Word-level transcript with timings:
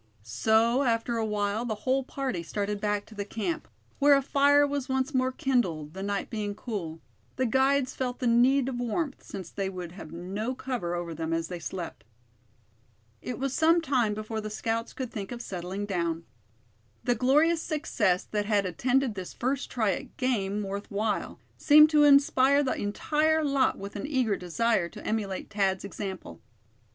So 0.23 0.81
after 0.81 1.17
a 1.17 1.25
while 1.27 1.63
the 1.63 1.75
whole 1.85 2.03
party 2.03 2.41
started 2.41 2.81
back 2.81 3.05
to 3.05 3.13
the 3.13 3.23
camp, 3.23 3.67
where 3.99 4.15
a 4.15 4.21
fire 4.23 4.65
was 4.65 4.89
once 4.89 5.13
more 5.13 5.31
kindled, 5.31 5.93
the 5.93 6.01
night 6.01 6.31
being 6.31 6.55
cool, 6.55 6.99
the 7.35 7.45
guides 7.45 7.93
felt 7.93 8.17
the 8.17 8.25
need 8.25 8.67
of 8.67 8.79
warmth, 8.79 9.21
since 9.21 9.51
they 9.51 9.69
would 9.69 9.91
have 9.91 10.11
no 10.11 10.55
cover 10.55 10.95
over 10.95 11.13
them 11.13 11.33
as 11.33 11.49
they 11.49 11.59
slept. 11.59 12.03
It 13.21 13.37
was 13.37 13.53
some 13.53 13.79
time 13.79 14.15
before 14.15 14.41
the 14.41 14.49
scouts 14.49 14.91
could 14.91 15.11
think 15.11 15.31
of 15.31 15.39
settling 15.39 15.85
down. 15.85 16.23
The 17.03 17.13
glorious 17.13 17.61
success 17.61 18.23
that 18.23 18.45
had 18.47 18.65
attended 18.65 19.13
this 19.13 19.35
first 19.35 19.69
try 19.69 19.91
at 19.91 20.17
game 20.17 20.63
worth 20.63 20.89
while, 20.89 21.39
seemed 21.57 21.91
to 21.91 22.05
inspire 22.05 22.63
the 22.63 22.73
entire 22.75 23.43
lot 23.43 23.77
with 23.77 23.95
an 23.95 24.07
eager 24.07 24.35
desire 24.35 24.89
to 24.89 25.05
emulate 25.05 25.51
Thad's 25.53 25.85
example. 25.85 26.41